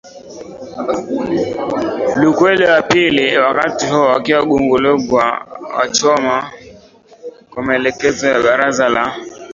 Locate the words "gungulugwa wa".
4.45-5.89